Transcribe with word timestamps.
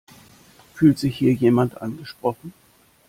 Fühlt 0.73 0.97
sich 0.97 1.15
hier 1.15 1.31
jemand 1.31 1.79
angesprochen? 1.79 2.53